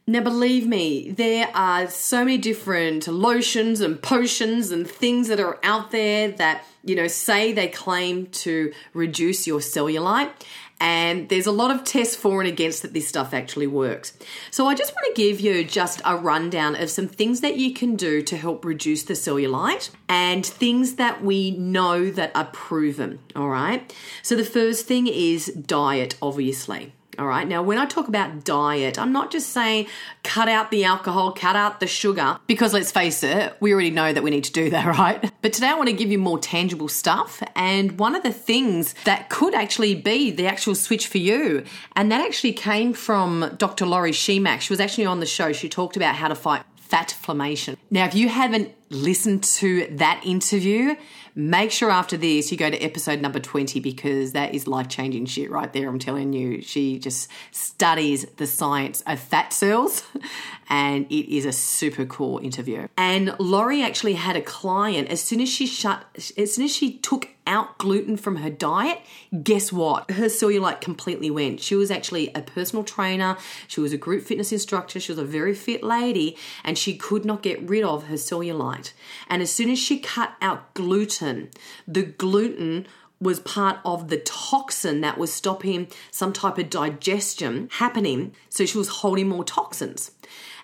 Now, 0.08 0.22
believe 0.22 0.66
me, 0.66 1.12
there 1.12 1.52
are 1.54 1.88
so 1.88 2.26
many 2.26 2.40
different 2.40 3.08
lotions 3.08 3.80
and 3.80 4.02
potions 4.02 4.72
and 4.72 4.90
things 4.90 5.28
that 5.28 5.40
are 5.40 5.60
out 5.62 5.92
there 5.92 6.32
that, 6.32 6.66
you 6.84 6.96
know, 6.96 7.08
say 7.08 7.54
they 7.54 7.68
claim 7.68 8.26
to 8.44 8.74
reduce 8.96 9.46
your 9.46 9.60
cellulite 9.60 10.32
and 10.80 11.28
there's 11.30 11.48
a 11.48 11.52
lot 11.52 11.72
of 11.72 11.84
tests 11.84 12.16
for 12.16 12.42
and 12.42 12.50
against 12.50 12.82
that 12.82 12.94
this 12.94 13.08
stuff 13.08 13.34
actually 13.34 13.68
works. 13.68 14.14
So 14.52 14.68
I 14.68 14.76
just 14.76 14.94
want 14.94 15.14
to 15.14 15.22
give 15.22 15.40
you 15.40 15.64
just 15.64 16.02
a 16.06 16.16
rundown 16.16 16.76
of 16.76 16.90
some 16.90 17.08
things 17.08 17.42
that 17.42 17.58
you 17.58 17.74
can 17.74 17.96
do 17.96 18.22
to 18.24 18.38
help 18.38 18.64
reduce 18.64 19.04
the 19.04 19.14
cellulite 19.14 19.90
and 20.08 20.46
things 20.46 20.96
that 20.96 21.24
we 21.24 21.52
know 21.52 22.10
that 22.12 22.36
are 22.36 22.46
proven, 22.46 23.20
all 23.36 23.50
right? 23.50 23.94
So 24.24 24.36
the 24.36 24.46
first 24.46 24.86
thing 24.86 25.08
is 25.08 25.48
diet, 25.48 26.16
obviously. 26.22 26.94
All 27.20 27.28
right. 27.28 27.46
Now, 27.46 27.62
when 27.62 27.78
I 27.78 27.86
talk 27.86 28.08
about 28.08 28.46
diet, 28.46 28.98
I'm 28.98 29.12
not 29.12 29.30
just 29.30 29.50
saying 29.50 29.88
cut 30.24 30.48
out 30.48 30.72
the 30.72 30.86
alcohol, 30.86 31.34
cut 31.34 31.58
out 31.58 31.82
the 31.82 31.88
sugar, 31.88 32.40
because 32.48 32.74
let's 32.74 32.92
face 32.92 33.24
it, 33.24 33.58
we 33.60 33.74
already 33.74 33.92
know 33.92 34.14
that 34.14 34.24
we 34.24 34.30
need 34.30 34.46
to 34.46 34.54
do 34.54 34.70
that, 34.70 34.86
right? 34.98 35.30
But 35.42 35.52
today 35.52 35.68
I 35.68 35.74
want 35.74 35.90
to 35.90 35.96
give 35.96 36.10
you 36.12 36.18
more 36.18 36.40
tangible 36.40 36.88
stuff. 36.88 37.44
And 37.58 38.00
one 38.00 38.16
of 38.16 38.24
the 38.24 38.32
things 38.32 38.96
that 39.04 39.30
could 39.30 39.54
actually 39.54 39.96
be 39.96 40.32
the 40.32 40.48
actual 40.48 40.76
switch 40.76 41.08
for 41.08 41.18
you, 41.18 41.66
and 41.98 42.10
that 42.10 42.22
actually 42.22 42.54
came 42.54 42.94
from 42.94 43.54
Dr. 43.58 43.86
Lori 43.86 44.12
Shemek. 44.12 44.62
She 44.62 44.72
was 44.72 44.80
actually 44.80 45.06
on 45.06 45.20
the 45.20 45.26
show. 45.26 45.52
She 45.52 45.68
talked 45.68 45.98
about 45.98 46.16
how 46.16 46.30
to 46.30 46.36
fight 46.36 46.64
fat 46.78 47.12
inflammation. 47.12 47.76
Now, 47.92 48.06
if 48.06 48.16
you 48.16 48.30
haven't 48.30 48.74
listened 48.90 49.44
to 49.44 49.88
that 49.92 50.22
interview, 50.26 50.96
make 51.36 51.72
sure 51.72 51.90
after 51.90 52.18
this 52.18 52.52
you 52.52 52.58
go 52.58 52.70
to 52.70 52.78
episode 52.78 53.22
number 53.22 53.40
20 53.40 53.80
because 53.80 54.34
that 54.34 54.54
is 54.54 54.68
life 54.68 54.88
changing 54.88 55.26
shit 55.26 55.52
right 55.52 55.72
there. 55.74 55.88
I'm 55.88 56.00
telling 56.00 56.34
you, 56.34 56.62
she 56.62 57.00
just 57.00 57.30
studies 57.52 58.26
the 58.38 58.48
science 58.48 59.02
of 59.06 59.20
fat 59.20 59.54
cells 59.54 60.04
and 60.70 61.06
it 61.12 61.36
is 61.36 61.46
a 61.46 61.52
super 61.52 62.06
cool 62.06 62.40
interview. 62.40 62.88
And 62.98 63.36
Lori 63.40 63.84
actually 63.84 64.14
had 64.14 64.36
a 64.36 64.42
client 64.42 65.10
as 65.10 65.22
soon 65.22 65.40
as 65.42 65.50
she 65.50 65.66
shut, 65.68 66.06
as 66.38 66.54
soon 66.54 66.66
as 66.66 66.76
she 66.76 66.98
took 66.98 67.30
out 67.50 67.80
gluten 67.80 68.16
from 68.16 68.38
her 68.38 68.50
diet, 68.50 69.00
guess 69.44 69.74
what? 69.74 70.12
Her 70.12 70.26
cellulite 70.26 70.82
completely 70.82 71.32
went. 71.32 71.60
She 71.60 71.76
was 71.76 71.90
actually 71.90 72.32
a 72.36 72.42
personal 72.42 72.84
trainer, 72.84 73.38
she 73.68 73.82
was 73.82 73.92
a 73.92 73.98
group 73.98 74.24
fitness 74.24 74.52
instructor, 74.52 75.00
she 75.00 75.12
was 75.12 75.18
a 75.18 75.26
very 75.26 75.56
fit 75.56 75.84
lady, 75.84 76.38
and 76.64 76.78
she 76.78 76.96
could 76.96 77.26
not 77.26 77.42
get 77.42 77.68
rid 77.68 77.84
of 77.84 78.06
her 78.06 78.16
cellulite. 78.16 78.79
And 79.28 79.42
as 79.42 79.52
soon 79.52 79.70
as 79.70 79.80
she 79.80 80.00
cut 80.00 80.34
out 80.42 80.74
gluten, 80.74 81.50
the 81.88 82.04
gluten 82.04 82.88
was 83.22 83.40
part 83.42 83.80
of 83.84 84.08
the 84.08 84.18
toxin 84.18 85.02
that 85.02 85.18
was 85.18 85.32
stopping 85.32 85.88
some 86.12 86.32
type 86.32 86.58
of 86.58 86.70
digestion 86.70 87.68
happening. 87.74 88.34
So 88.50 88.66
she 88.66 88.78
was 88.78 88.88
holding 88.88 89.28
more 89.28 89.44
toxins. 89.44 90.12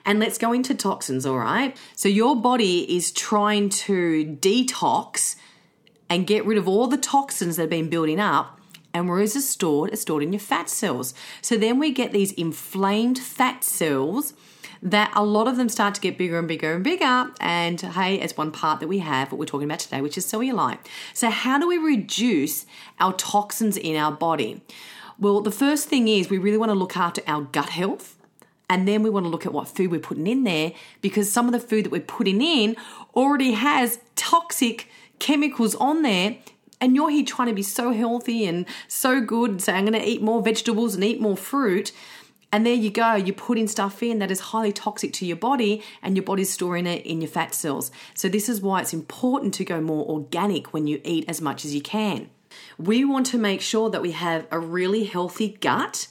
And 0.05 0.19
let's 0.19 0.37
go 0.37 0.53
into 0.53 0.75
toxins, 0.75 1.25
all 1.25 1.39
right? 1.39 1.75
So 1.95 2.07
your 2.07 2.35
body 2.35 2.95
is 2.95 3.11
trying 3.11 3.69
to 3.69 4.37
detox 4.39 5.35
and 6.09 6.27
get 6.27 6.45
rid 6.45 6.57
of 6.57 6.67
all 6.67 6.87
the 6.87 6.97
toxins 6.97 7.55
that 7.55 7.63
have 7.63 7.69
been 7.69 7.89
building 7.89 8.19
up. 8.19 8.59
And 8.93 9.09
where 9.09 9.19
is 9.19 9.35
it 9.35 9.41
stored? 9.41 9.91
It's 9.91 10.03
stored 10.03 10.23
in 10.23 10.31
your 10.31 10.39
fat 10.39 10.69
cells. 10.69 11.13
So 11.41 11.57
then 11.57 11.79
we 11.79 11.91
get 11.91 12.13
these 12.13 12.31
inflamed 12.33 13.19
fat 13.19 13.63
cells 13.63 14.33
that 14.85 15.11
a 15.15 15.25
lot 15.25 15.47
of 15.47 15.57
them 15.57 15.67
start 15.67 15.95
to 15.95 16.01
get 16.01 16.15
bigger 16.15 16.37
and 16.37 16.47
bigger 16.47 16.73
and 16.73 16.83
bigger. 16.83 17.31
And 17.41 17.81
hey, 17.81 18.21
it's 18.21 18.37
one 18.37 18.51
part 18.51 18.79
that 18.79 18.87
we 18.87 18.99
have, 18.99 19.31
what 19.31 19.39
we're 19.39 19.45
talking 19.45 19.67
about 19.67 19.79
today, 19.79 19.99
which 19.99 20.17
is 20.17 20.25
cellulite. 20.25 20.77
So, 21.13 21.29
how 21.31 21.57
do 21.59 21.67
we 21.67 21.77
reduce 21.77 22.65
our 22.99 23.11
toxins 23.13 23.75
in 23.75 23.95
our 23.97 24.11
body? 24.11 24.61
Well, 25.19 25.41
the 25.41 25.51
first 25.51 25.89
thing 25.89 26.07
is 26.07 26.29
we 26.29 26.37
really 26.37 26.57
want 26.57 26.69
to 26.69 26.75
look 26.75 26.95
after 26.95 27.21
our 27.27 27.41
gut 27.41 27.69
health. 27.69 28.15
And 28.67 28.87
then 28.87 29.03
we 29.03 29.11
want 29.11 29.25
to 29.25 29.29
look 29.29 29.45
at 29.45 29.53
what 29.53 29.67
food 29.67 29.91
we're 29.91 29.99
putting 29.99 30.25
in 30.25 30.43
there 30.43 30.71
because 30.99 31.31
some 31.31 31.45
of 31.45 31.51
the 31.51 31.59
food 31.59 31.85
that 31.85 31.91
we're 31.91 32.01
putting 32.01 32.41
in 32.41 32.75
already 33.13 33.51
has 33.51 33.99
toxic 34.15 34.89
chemicals 35.19 35.75
on 35.75 36.01
there 36.01 36.37
and 36.81 36.95
you're 36.95 37.09
here 37.09 37.23
trying 37.23 37.47
to 37.47 37.53
be 37.53 37.61
so 37.61 37.91
healthy 37.91 38.45
and 38.45 38.65
so 38.87 39.21
good 39.21 39.49
and 39.51 39.61
say 39.61 39.73
i'm 39.73 39.85
going 39.85 39.99
to 39.99 40.05
eat 40.05 40.21
more 40.21 40.41
vegetables 40.41 40.95
and 40.95 41.03
eat 41.03 41.21
more 41.21 41.37
fruit 41.37 41.91
and 42.51 42.65
there 42.65 42.73
you 42.73 42.89
go 42.89 43.15
you're 43.15 43.35
putting 43.35 43.67
stuff 43.67 44.01
in 44.01 44.19
that 44.19 44.31
is 44.31 44.39
highly 44.39 44.71
toxic 44.71 45.13
to 45.13 45.25
your 45.25 45.37
body 45.37 45.83
and 46.01 46.15
your 46.15 46.23
body's 46.23 46.49
storing 46.49 46.87
it 46.87 47.05
in 47.05 47.21
your 47.21 47.29
fat 47.29 47.53
cells. 47.53 47.91
So 48.13 48.29
this 48.29 48.49
is 48.49 48.61
why 48.61 48.81
it's 48.81 48.93
important 48.93 49.53
to 49.55 49.65
go 49.65 49.81
more 49.81 50.05
organic 50.07 50.73
when 50.73 50.87
you 50.87 51.01
eat 51.03 51.25
as 51.27 51.41
much 51.41 51.65
as 51.65 51.75
you 51.75 51.81
can. 51.81 52.29
We 52.77 53.03
want 53.05 53.25
to 53.27 53.37
make 53.37 53.61
sure 53.61 53.89
that 53.89 54.01
we 54.01 54.11
have 54.11 54.47
a 54.51 54.59
really 54.59 55.05
healthy 55.05 55.57
gut. 55.59 56.07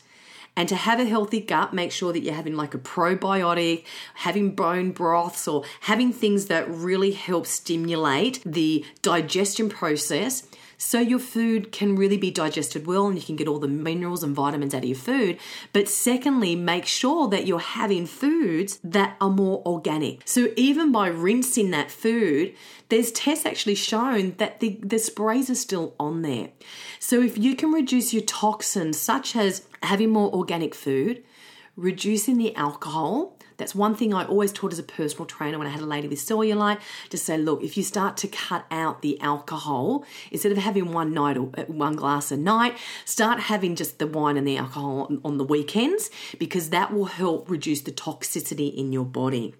And 0.57 0.69
to 0.69 0.77
have 0.77 1.01
a 1.01 1.05
healthy 1.05 1.41
gut, 1.41 1.75
make 1.75 1.91
sure 1.91 2.13
that 2.13 2.21
you're 2.21 2.35
having 2.35 2.55
like 2.55 2.75
a 2.75 2.79
probiotic, 2.79 3.85
having 4.15 4.55
bone 4.55 4.93
broths, 4.93 5.49
or 5.49 5.65
having 5.81 6.13
things 6.13 6.47
that 6.47 6.71
really 6.71 7.11
help 7.11 7.47
stimulate 7.47 8.41
the 8.47 8.85
digestion 9.03 9.69
process 9.69 10.47
so 10.85 11.01
your 11.01 11.19
food 11.19 11.73
can 11.73 11.97
really 11.97 12.19
be 12.19 12.31
digested 12.31 12.87
well 12.87 13.07
and 13.07 13.17
you 13.17 13.25
can 13.25 13.37
get 13.37 13.49
all 13.49 13.59
the 13.59 13.67
minerals 13.67 14.23
and 14.23 14.37
vitamins 14.37 14.75
out 14.75 14.83
of 14.83 14.89
your 14.89 14.99
food. 14.99 15.39
But 15.73 15.89
secondly, 15.89 16.55
make 16.55 16.85
sure 16.85 17.27
that 17.29 17.47
you're 17.47 17.59
having 17.59 18.05
foods 18.05 18.81
that 18.85 19.17
are 19.19 19.31
more 19.31 19.63
organic. 19.65 20.21
So 20.27 20.53
even 20.57 20.93
by 20.93 21.09
rinsing 21.09 21.71
that 21.71 21.91
food, 21.91 22.55
there's 22.91 23.11
tests 23.13 23.47
actually 23.47 23.77
shown 23.77 24.35
that 24.37 24.61
the, 24.61 24.79
the 24.83 24.99
sprays 24.99 25.49
are 25.49 25.55
still 25.55 25.95
on 25.99 26.21
there. 26.21 26.51
So 26.99 27.23
if 27.23 27.39
you 27.39 27.57
can 27.57 27.73
reduce 27.73 28.13
your 28.13 28.25
toxins, 28.25 29.01
such 29.01 29.35
as 29.35 29.67
having 29.83 30.11
more 30.11 30.31
organic 30.35 30.75
food, 30.75 31.25
reducing 31.77 32.37
the 32.37 32.55
alcohol, 32.57 33.39
that's 33.57 33.75
one 33.75 33.95
thing 33.95 34.13
I 34.13 34.25
always 34.25 34.53
taught 34.53 34.73
as 34.73 34.79
a 34.79 34.83
personal 34.83 35.27
trainer 35.27 35.59
when 35.59 35.67
I 35.67 35.71
had 35.71 35.81
a 35.81 35.87
lady 35.87 36.09
with 36.09 36.19
cellulite 36.19 36.81
to 37.11 37.17
say, 37.17 37.39
look, 37.39 37.63
if 37.63 37.77
you 37.77 37.83
start 37.83 38.17
to 38.19 38.29
cut 38.29 38.67
out 38.71 39.03
the 39.03 39.21
alcohol, 39.21 40.05
instead 40.31 40.53
of 40.53 40.59
having 40.59 40.93
one 40.93 41.13
night 41.13 41.37
or 41.37 41.51
uh, 41.57 41.63
one 41.65 41.97
glass 41.97 42.31
a 42.33 42.37
night, 42.37 42.77
start 43.05 43.41
having 43.41 43.77
just 43.77 43.99
the 43.99 44.07
wine 44.07 44.37
and 44.37 44.47
the 44.47 44.57
alcohol 44.57 45.11
on 45.25 45.39
the 45.39 45.45
weekends 45.45 46.11
because 46.39 46.71
that 46.71 46.93
will 46.93 47.07
help 47.07 47.49
reduce 47.49 47.83
the 47.83 47.93
toxicity 47.93 48.75
in 48.75 48.93
your 48.93 49.05
body. 49.05 49.55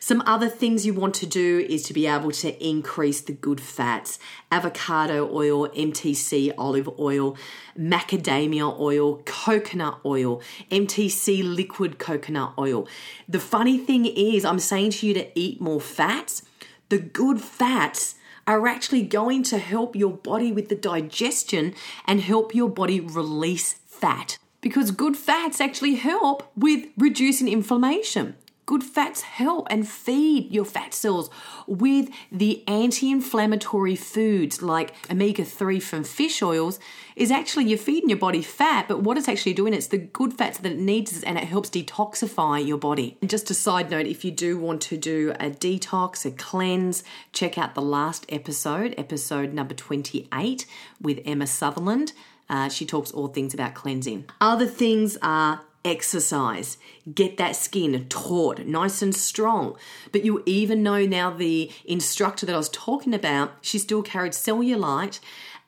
Some 0.00 0.22
other 0.26 0.48
things 0.48 0.84
you 0.84 0.94
want 0.94 1.14
to 1.14 1.26
do 1.26 1.66
is 1.68 1.82
to 1.84 1.92
be 1.92 2.06
able 2.06 2.32
to 2.32 2.66
increase 2.66 3.20
the 3.20 3.32
good 3.32 3.60
fats 3.60 4.18
avocado 4.50 5.28
oil, 5.32 5.68
MTC 5.68 6.52
olive 6.58 6.88
oil, 6.98 7.36
macadamia 7.78 8.78
oil, 8.78 9.22
coconut 9.24 10.00
oil, 10.04 10.42
MTC 10.70 11.42
liquid 11.42 11.98
coconut 11.98 12.54
oil. 12.58 12.88
The 13.28 13.40
funny 13.40 13.78
thing 13.78 14.06
is, 14.06 14.44
I'm 14.44 14.58
saying 14.58 14.90
to 14.92 15.06
you 15.06 15.14
to 15.14 15.38
eat 15.38 15.60
more 15.60 15.80
fats. 15.80 16.42
The 16.88 16.98
good 16.98 17.40
fats 17.40 18.16
are 18.46 18.66
actually 18.66 19.02
going 19.02 19.42
to 19.44 19.58
help 19.58 19.94
your 19.94 20.12
body 20.12 20.52
with 20.52 20.68
the 20.68 20.74
digestion 20.74 21.74
and 22.06 22.20
help 22.20 22.54
your 22.54 22.68
body 22.68 23.00
release 23.00 23.74
fat 23.86 24.38
because 24.60 24.90
good 24.90 25.16
fats 25.16 25.60
actually 25.60 25.96
help 25.96 26.50
with 26.56 26.86
reducing 26.96 27.48
inflammation. 27.48 28.36
Good 28.72 28.84
fats 28.84 29.20
help 29.20 29.66
and 29.68 29.86
feed 29.86 30.50
your 30.50 30.64
fat 30.64 30.94
cells 30.94 31.28
with 31.66 32.08
the 32.32 32.66
anti 32.66 33.10
inflammatory 33.10 33.96
foods 33.96 34.62
like 34.62 34.94
omega 35.10 35.44
3 35.44 35.78
from 35.78 36.04
fish 36.04 36.42
oils. 36.42 36.80
Is 37.14 37.30
actually 37.30 37.66
you're 37.66 37.76
feeding 37.76 38.08
your 38.08 38.18
body 38.18 38.40
fat, 38.40 38.88
but 38.88 39.00
what 39.02 39.18
it's 39.18 39.28
actually 39.28 39.52
doing, 39.52 39.74
it's 39.74 39.88
the 39.88 39.98
good 39.98 40.32
fats 40.32 40.56
that 40.56 40.72
it 40.72 40.78
needs 40.78 41.22
and 41.22 41.36
it 41.36 41.44
helps 41.44 41.68
detoxify 41.68 42.66
your 42.66 42.78
body. 42.78 43.18
And 43.20 43.28
just 43.28 43.50
a 43.50 43.54
side 43.54 43.90
note 43.90 44.06
if 44.06 44.24
you 44.24 44.30
do 44.30 44.56
want 44.56 44.80
to 44.80 44.96
do 44.96 45.34
a 45.38 45.50
detox, 45.50 46.24
a 46.24 46.30
cleanse, 46.30 47.04
check 47.34 47.58
out 47.58 47.74
the 47.74 47.82
last 47.82 48.24
episode, 48.30 48.94
episode 48.96 49.52
number 49.52 49.74
28 49.74 50.64
with 50.98 51.20
Emma 51.26 51.46
Sutherland. 51.46 52.14
Uh, 52.48 52.70
she 52.70 52.86
talks 52.86 53.10
all 53.10 53.28
things 53.28 53.52
about 53.52 53.74
cleansing. 53.74 54.24
Other 54.40 54.66
things 54.66 55.18
are 55.20 55.60
exercise, 55.84 56.78
get 57.12 57.36
that 57.36 57.56
skin 57.56 58.06
taut, 58.08 58.66
nice 58.66 59.02
and 59.02 59.14
strong. 59.14 59.76
But 60.12 60.24
you 60.24 60.42
even 60.46 60.82
know 60.82 61.06
now 61.06 61.30
the 61.30 61.70
instructor 61.84 62.46
that 62.46 62.54
I 62.54 62.58
was 62.58 62.68
talking 62.68 63.14
about, 63.14 63.52
she 63.60 63.78
still 63.78 64.02
carried 64.02 64.32
cellulite. 64.32 65.20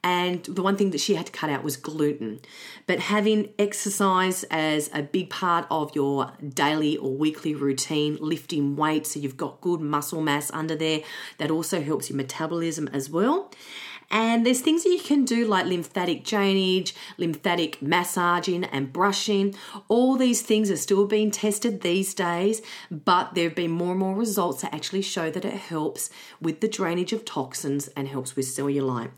And 0.05 0.45
the 0.45 0.63
one 0.63 0.77
thing 0.77 0.91
that 0.91 1.01
she 1.01 1.15
had 1.15 1.25
to 1.25 1.33
cut 1.33 1.49
out 1.49 1.65
was 1.65 1.79
gluten. 1.79 2.41
But 2.87 2.99
having 3.01 3.55
exercise 3.59 4.45
as 4.51 4.91
a 4.93 5.01
big 5.01 5.31
part 5.31 5.67
of 5.71 5.97
your 5.97 6.31
daily 6.47 6.99
or 6.99 7.17
weekly 7.17 7.55
routine, 7.55 8.19
lifting 8.21 8.77
weights 8.77 9.15
so 9.15 9.21
you've 9.21 9.39
got 9.39 9.63
good 9.63 9.81
muscle 9.81 10.21
mass 10.21 10.51
under 10.51 10.77
there, 10.77 11.01
that 11.39 11.51
also 11.51 11.81
helps 11.81 12.11
your 12.11 12.19
metabolism 12.19 12.87
as 12.89 13.09
well. 13.09 13.51
And 14.11 14.45
there's 14.45 14.61
things 14.61 14.85
that 14.85 14.91
you 14.91 15.01
can 15.01 15.25
do 15.25 15.47
like 15.47 15.67
lymphatic 15.67 16.25
drainage, 16.25 16.95
lymphatic 17.19 17.83
massaging, 17.83 18.65
and 18.65 18.93
brushing. 18.93 19.55
All 19.89 20.17
these 20.17 20.43
things 20.43 20.71
are 20.71 20.77
still 20.77 21.07
being 21.07 21.31
tested 21.31 21.81
these 21.81 22.15
days, 22.15 22.63
but 22.91 23.35
there 23.35 23.45
have 23.45 23.57
been 23.57 23.71
more 23.71 23.91
and 23.91 24.01
more 24.01 24.15
results 24.15 24.63
that 24.63 24.75
actually 24.75 25.03
show 25.03 25.31
that 25.31 25.45
it 25.45 25.55
helps 25.55 26.11
with 26.41 26.61
the 26.61 26.69
drainage 26.69 27.13
of 27.13 27.25
toxins 27.25 27.89
and 27.89 28.09
helps 28.09 28.37
with 28.37 28.47
cellulite. 28.47 29.11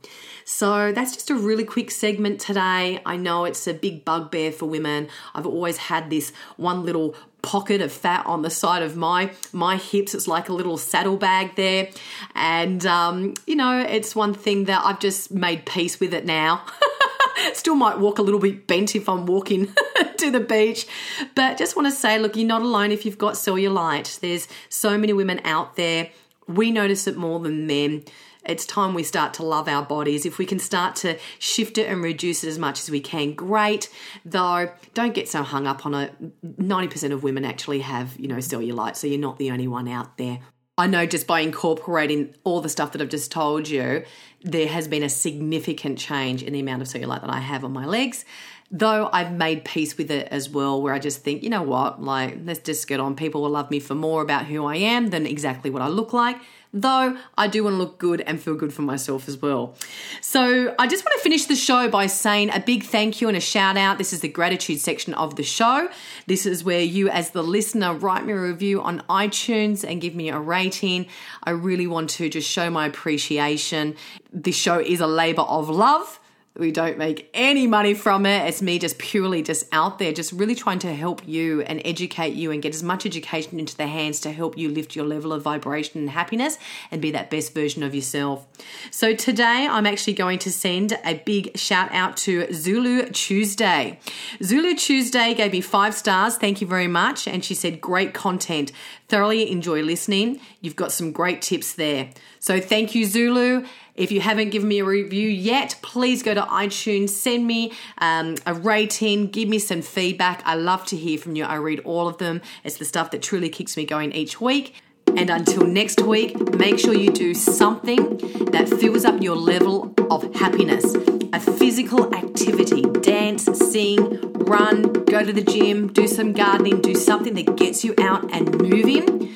So 0.44 0.92
that's 0.92 1.14
just 1.14 1.30
a 1.30 1.34
really 1.34 1.64
quick 1.64 1.90
segment 1.90 2.40
today. 2.40 3.00
I 3.04 3.16
know 3.16 3.44
it's 3.44 3.66
a 3.66 3.74
big 3.74 4.04
bugbear 4.04 4.52
for 4.52 4.66
women. 4.66 5.08
I've 5.34 5.46
always 5.46 5.76
had 5.76 6.10
this 6.10 6.32
one 6.56 6.84
little 6.84 7.14
pocket 7.46 7.80
of 7.80 7.92
fat 7.92 8.26
on 8.26 8.42
the 8.42 8.50
side 8.50 8.82
of 8.82 8.96
my 8.96 9.30
my 9.52 9.76
hips. 9.76 10.14
It's 10.14 10.28
like 10.28 10.48
a 10.48 10.52
little 10.52 10.76
saddlebag 10.76 11.54
there, 11.54 11.88
and 12.34 12.84
um, 12.84 13.34
you 13.46 13.56
know, 13.56 13.80
it's 13.80 14.14
one 14.14 14.34
thing 14.34 14.64
that 14.64 14.84
I've 14.84 14.98
just 14.98 15.30
made 15.30 15.64
peace 15.64 15.98
with 16.00 16.12
it 16.12 16.26
now. 16.26 16.66
Still 17.54 17.76
might 17.76 17.98
walk 17.98 18.18
a 18.18 18.22
little 18.22 18.40
bit 18.40 18.66
bent 18.66 18.96
if 18.96 19.08
I'm 19.08 19.26
walking 19.26 19.72
to 20.18 20.30
the 20.30 20.40
beach, 20.40 20.86
but 21.34 21.56
just 21.56 21.76
want 21.76 21.86
to 21.86 21.92
say, 21.92 22.18
look, 22.18 22.36
you're 22.36 22.46
not 22.46 22.62
alone 22.62 22.90
if 22.90 23.06
you've 23.06 23.18
got 23.18 23.34
cellulite. 23.34 24.18
There's 24.20 24.48
so 24.68 24.98
many 24.98 25.12
women 25.12 25.40
out 25.44 25.76
there. 25.76 26.10
We 26.48 26.70
notice 26.70 27.06
it 27.06 27.16
more 27.16 27.38
than 27.40 27.66
men 27.66 28.04
it's 28.46 28.64
time 28.64 28.94
we 28.94 29.02
start 29.02 29.34
to 29.34 29.42
love 29.42 29.68
our 29.68 29.84
bodies. 29.84 30.24
If 30.24 30.38
we 30.38 30.46
can 30.46 30.58
start 30.58 30.96
to 30.96 31.18
shift 31.38 31.78
it 31.78 31.88
and 31.88 32.02
reduce 32.02 32.44
it 32.44 32.48
as 32.48 32.58
much 32.58 32.80
as 32.80 32.90
we 32.90 33.00
can, 33.00 33.34
great. 33.34 33.90
Though, 34.24 34.70
don't 34.94 35.14
get 35.14 35.28
so 35.28 35.42
hung 35.42 35.66
up 35.66 35.84
on 35.84 35.94
it. 35.94 36.58
90% 36.58 37.12
of 37.12 37.22
women 37.22 37.44
actually 37.44 37.80
have, 37.80 38.18
you 38.18 38.28
know, 38.28 38.36
cellulite, 38.36 38.96
so 38.96 39.06
you're 39.06 39.18
not 39.18 39.38
the 39.38 39.50
only 39.50 39.68
one 39.68 39.88
out 39.88 40.16
there. 40.16 40.38
I 40.78 40.86
know 40.86 41.06
just 41.06 41.26
by 41.26 41.40
incorporating 41.40 42.34
all 42.44 42.60
the 42.60 42.68
stuff 42.68 42.92
that 42.92 43.00
I've 43.00 43.08
just 43.08 43.32
told 43.32 43.68
you, 43.68 44.04
there 44.42 44.68
has 44.68 44.86
been 44.86 45.02
a 45.02 45.08
significant 45.08 45.98
change 45.98 46.42
in 46.42 46.52
the 46.52 46.60
amount 46.60 46.82
of 46.82 46.88
cellulite 46.88 47.22
that 47.22 47.30
I 47.30 47.40
have 47.40 47.64
on 47.64 47.72
my 47.72 47.86
legs. 47.86 48.24
Though 48.70 49.08
I've 49.12 49.32
made 49.32 49.64
peace 49.64 49.96
with 49.96 50.10
it 50.10 50.28
as 50.30 50.50
well, 50.50 50.82
where 50.82 50.92
I 50.92 50.98
just 50.98 51.22
think, 51.22 51.42
you 51.42 51.48
know 51.48 51.62
what, 51.62 52.02
like, 52.02 52.38
let's 52.44 52.58
just 52.58 52.86
get 52.86 53.00
on. 53.00 53.16
People 53.16 53.42
will 53.42 53.50
love 53.50 53.70
me 53.70 53.80
for 53.80 53.94
more 53.94 54.22
about 54.22 54.46
who 54.46 54.66
I 54.66 54.76
am 54.76 55.08
than 55.08 55.24
exactly 55.24 55.70
what 55.70 55.82
I 55.82 55.88
look 55.88 56.12
like 56.12 56.36
though 56.73 57.16
I 57.37 57.49
do 57.49 57.64
want 57.64 57.75
to 57.75 57.78
look 57.78 57.99
good 57.99 58.20
and 58.23 58.40
feel 58.40 58.54
good 58.54 58.73
for 58.73 58.82
myself 58.82 59.28
as 59.28 59.40
well. 59.40 59.75
So 60.20 60.75
I 60.78 60.87
just 60.87 61.04
want 61.04 61.16
to 61.16 61.23
finish 61.23 61.46
the 61.46 61.56
show 61.56 61.88
by 61.88 62.06
saying 62.06 62.50
a 62.50 62.61
big 62.61 62.85
thank 62.85 63.20
you 63.20 63.28
and 63.28 63.37
a 63.37 63.40
shout 63.40 63.76
out. 63.76 63.99
This 63.99 64.12
is 64.12 64.20
the 64.20 64.28
gratitude 64.28 64.80
section 64.80 65.14
of 65.14 65.37
the 65.37 65.42
show. 65.42 65.88
This 66.26 66.46
is 66.46 66.64
where 66.64 66.80
you, 66.80 67.08
as 67.08 67.30
the 67.30 67.42
listener, 67.42 67.94
write 67.94 68.26
me 68.26 68.32
a 68.32 68.40
review 68.40 68.82
on 68.82 69.02
iTunes 69.08 69.88
and 69.88 70.00
give 70.00 70.14
me 70.14 70.28
a 70.28 70.38
rating. 70.38 71.06
I 71.42 71.50
really 71.50 71.87
want 71.87 72.11
to 72.11 72.28
just 72.28 72.50
show 72.50 72.70
my 72.70 72.87
appreciation. 72.87 73.96
This 74.32 74.56
show 74.56 74.78
is 74.78 75.00
a 75.00 75.06
labor 75.06 75.42
of 75.42 75.68
love. 75.68 76.20
We 76.58 76.72
don't 76.72 76.96
make 76.96 77.28
any 77.34 77.66
money 77.66 77.92
from 77.92 78.25
it. 78.25 78.48
It's 78.48 78.62
me 78.62 78.78
just 78.78 78.98
purely 78.98 79.42
just 79.42 79.66
out 79.72 79.98
there, 79.98 80.12
just 80.12 80.32
really 80.32 80.54
trying 80.54 80.78
to 80.80 80.94
help 80.94 81.26
you 81.28 81.60
and 81.62 81.82
educate 81.84 82.34
you 82.34 82.50
and 82.50 82.62
get 82.62 82.75
as 82.75 82.82
much 82.82 83.04
education 83.04 83.58
into 83.58 83.76
the 83.76 83.86
hands 83.86 84.20
to 84.20 84.32
help 84.32 84.56
you 84.56 84.70
lift 84.70 84.96
your 84.96 85.04
level 85.04 85.32
of 85.32 85.42
vibration 85.42 86.00
and 86.00 86.10
happiness 86.10 86.56
and 86.90 87.02
be 87.02 87.10
that 87.10 87.30
best 87.30 87.52
version 87.52 87.82
of 87.82 87.94
yourself. 87.94 88.46
So 88.90 89.14
today 89.14 89.68
I'm 89.70 89.86
actually 89.86 90.14
going 90.14 90.38
to 90.40 90.50
send 90.50 90.98
a 91.04 91.14
big 91.26 91.56
shout 91.58 91.92
out 91.92 92.16
to 92.18 92.52
Zulu 92.52 93.10
Tuesday. 93.10 94.00
Zulu 94.42 94.75
Tuesday 94.76 95.34
gave 95.34 95.52
me 95.52 95.60
five 95.60 95.94
stars. 95.94 96.36
Thank 96.36 96.60
you 96.60 96.66
very 96.66 96.88
much. 96.88 97.28
And 97.28 97.44
she 97.44 97.54
said, 97.54 97.80
great 97.80 98.14
content. 98.14 98.72
Thoroughly 99.08 99.50
enjoy 99.50 99.82
listening. 99.82 100.40
You've 100.60 100.76
got 100.76 100.90
some 100.90 101.12
great 101.12 101.42
tips 101.42 101.75
there. 101.75 102.10
So 102.38 102.60
thank 102.60 102.94
you, 102.94 103.04
Zulu. 103.04 103.66
If 103.96 104.12
you 104.12 104.20
haven't 104.20 104.50
given 104.50 104.68
me 104.68 104.80
a 104.80 104.84
review 104.84 105.28
yet, 105.28 105.76
please 105.80 106.22
go 106.22 106.34
to 106.34 106.42
iTunes, 106.42 107.08
send 107.08 107.46
me 107.46 107.72
um, 107.98 108.36
a 108.44 108.52
rating, 108.52 109.28
give 109.28 109.48
me 109.48 109.58
some 109.58 109.80
feedback. 109.80 110.42
I 110.44 110.54
love 110.54 110.84
to 110.86 110.96
hear 110.96 111.18
from 111.18 111.34
you. 111.34 111.44
I 111.44 111.54
read 111.54 111.80
all 111.80 112.06
of 112.06 112.18
them. 112.18 112.42
It's 112.62 112.76
the 112.76 112.84
stuff 112.84 113.10
that 113.12 113.22
truly 113.22 113.48
keeps 113.48 113.76
me 113.76 113.86
going 113.86 114.12
each 114.12 114.40
week. 114.40 114.74
And 115.16 115.30
until 115.30 115.66
next 115.66 116.02
week, 116.02 116.38
make 116.56 116.78
sure 116.78 116.92
you 116.92 117.10
do 117.10 117.32
something 117.32 118.18
that 118.50 118.68
fills 118.68 119.06
up 119.06 119.22
your 119.22 119.36
level 119.36 119.94
of 120.10 120.34
happiness. 120.34 120.94
A 121.32 121.40
physical 121.40 122.14
activity, 122.14 122.82
dance, 123.00 123.44
sing, 123.44 124.20
run, 124.34 124.92
go 125.04 125.24
to 125.24 125.32
the 125.32 125.42
gym, 125.42 125.90
do 125.92 126.06
some 126.06 126.32
gardening, 126.32 126.82
do 126.82 126.94
something 126.94 127.34
that 127.34 127.56
gets 127.56 127.82
you 127.82 127.94
out 127.98 128.30
and 128.34 128.60
moving 128.60 129.32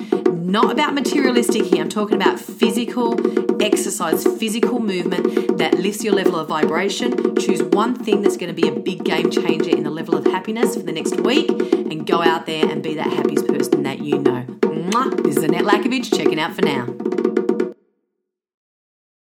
not 0.51 0.69
about 0.69 0.93
materialistic 0.93 1.63
here. 1.63 1.81
I'm 1.81 1.87
talking 1.87 2.15
about 2.15 2.37
physical 2.37 3.15
exercise, 3.63 4.25
physical 4.37 4.79
movement 4.79 5.57
that 5.57 5.79
lifts 5.79 6.03
your 6.03 6.13
level 6.13 6.35
of 6.35 6.49
vibration. 6.49 7.35
Choose 7.37 7.63
one 7.63 7.95
thing 7.95 8.21
that's 8.21 8.35
going 8.35 8.53
to 8.53 8.61
be 8.61 8.67
a 8.67 8.71
big 8.71 9.05
game 9.05 9.31
changer 9.31 9.69
in 9.69 9.83
the 9.83 9.89
level 9.89 10.17
of 10.17 10.25
happiness 10.25 10.75
for 10.75 10.83
the 10.83 10.91
next 10.91 11.21
week 11.21 11.49
and 11.49 12.05
go 12.05 12.21
out 12.21 12.45
there 12.47 12.69
and 12.69 12.83
be 12.83 12.93
that 12.95 13.07
happiest 13.13 13.47
person 13.47 13.83
that 13.83 13.99
you 13.99 14.19
know. 14.19 14.45
This 15.23 15.37
is 15.37 15.43
Annette 15.43 15.63
Lakovich 15.63 16.13
checking 16.13 16.37
out 16.37 16.53
for 16.53 16.63
now. 16.63 17.20